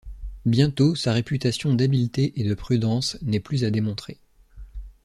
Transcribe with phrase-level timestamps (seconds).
[0.47, 4.19] Bientôt sa réputation d'habileté et de prudence n'est plus à démontrer.